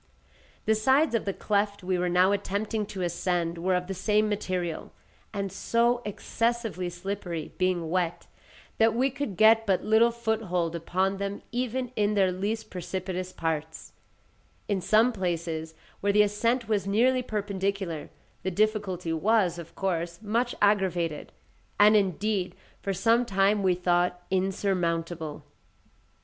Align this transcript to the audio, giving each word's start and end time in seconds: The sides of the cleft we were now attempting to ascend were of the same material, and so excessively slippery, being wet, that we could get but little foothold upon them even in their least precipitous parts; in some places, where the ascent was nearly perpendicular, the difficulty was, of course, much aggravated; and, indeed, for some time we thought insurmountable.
The 0.65 0.73
sides 0.73 1.13
of 1.13 1.25
the 1.25 1.31
cleft 1.33 1.83
we 1.83 1.95
were 1.99 2.09
now 2.09 2.31
attempting 2.31 2.87
to 2.87 3.03
ascend 3.03 3.59
were 3.59 3.75
of 3.75 3.85
the 3.85 3.93
same 3.93 4.27
material, 4.27 4.91
and 5.31 5.51
so 5.51 6.01
excessively 6.05 6.89
slippery, 6.89 7.53
being 7.59 7.87
wet, 7.91 8.25
that 8.79 8.95
we 8.95 9.11
could 9.11 9.37
get 9.37 9.67
but 9.67 9.83
little 9.83 10.09
foothold 10.09 10.75
upon 10.75 11.17
them 11.17 11.43
even 11.51 11.91
in 11.95 12.15
their 12.15 12.31
least 12.31 12.71
precipitous 12.71 13.31
parts; 13.31 13.91
in 14.67 14.81
some 14.81 15.11
places, 15.13 15.75
where 15.99 16.11
the 16.11 16.23
ascent 16.23 16.67
was 16.67 16.87
nearly 16.87 17.21
perpendicular, 17.21 18.09
the 18.41 18.49
difficulty 18.49 19.13
was, 19.13 19.59
of 19.59 19.75
course, 19.75 20.19
much 20.23 20.55
aggravated; 20.63 21.31
and, 21.79 21.95
indeed, 21.95 22.55
for 22.81 22.91
some 22.91 23.23
time 23.23 23.61
we 23.61 23.75
thought 23.75 24.23
insurmountable. 24.31 25.43